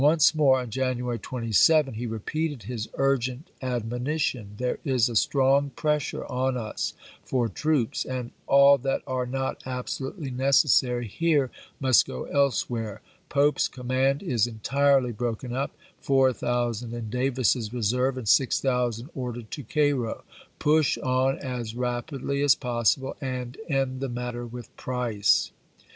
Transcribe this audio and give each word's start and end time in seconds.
soe." 0.01 0.17
more, 0.39 0.57
on 0.59 0.69
January 0.71 1.19
27, 1.19 1.93
he 1.93 2.07
repeated 2.07 2.63
his 2.63 2.89
urgent 2.95 3.51
ad 3.61 3.87
monition:" 3.87 4.55
There 4.57 4.79
is 4.83 5.07
a 5.07 5.15
strong 5.15 5.69
pressure 5.75 6.25
on 6.25 6.57
us 6.57 6.95
for 7.23 7.47
troops, 7.47 8.03
and 8.03 8.31
all 8.47 8.79
that 8.79 9.03
are 9.05 9.27
not 9.27 9.61
absolutely 9.63 10.31
necessary 10.31 11.07
here 11.07 11.51
must 11.79 12.07
go 12.07 12.23
elsewhere. 12.23 13.01
Pope's 13.29 13.67
command 13.67 14.23
is 14.23 14.47
en 14.47 14.55
j^j^ 14.55 14.61
tirely 14.63 15.11
broken 15.11 15.53
up; 15.53 15.77
4000 15.99 16.95
in 16.95 17.11
Davis's 17.11 17.71
reserve 17.71 18.17
and 18.17 18.27
6000 18.27 19.05
i86i^°w!'R. 19.05 19.11
ordered 19.13 19.51
to 19.51 19.61
Cairo. 19.63 20.23
Push 20.57 20.97
on 20.97 21.37
as 21.37 21.75
rapidly 21.75 22.41
as 22.41 22.55
possible, 22.55 23.09
^ 23.17 23.19
pi 23.19 23.27
Jii}" 23.27 23.31
and 23.39 23.57
end 23.69 23.99
the 23.99 24.09
matter 24.09 24.47
with 24.47 24.75
Price." 24.75 25.51